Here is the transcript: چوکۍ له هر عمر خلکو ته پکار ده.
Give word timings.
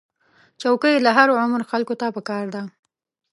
چوکۍ 0.61 0.95
له 1.05 1.11
هر 1.17 1.27
عمر 1.41 1.61
خلکو 1.71 1.93
ته 1.99 2.05
پکار 2.15 2.45
ده. 2.55 2.61